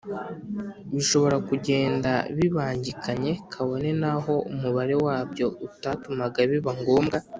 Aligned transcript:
bishobora 0.93 1.37
kugenda 1.49 2.11
bibangikanye 2.37 3.31
kabone 3.51 3.89
naho 4.01 4.33
Umubare 4.53 4.95
wabyo 5.05 5.45
utatumaga 5.67 6.39
biba 6.49 6.71
ngombwa 6.79 7.17